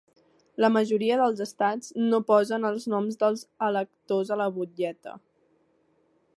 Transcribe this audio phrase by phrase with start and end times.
[0.63, 5.15] La majoria dels estats no posen els noms dels electors a la butlleta.